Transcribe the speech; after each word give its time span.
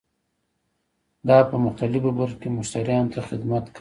دا 1.27 1.37
په 1.49 1.55
مختلفو 1.65 2.09
برخو 2.19 2.39
کې 2.41 2.49
مشتریانو 2.57 3.11
ته 3.13 3.19
خدمت 3.29 3.63
کوي. 3.65 3.69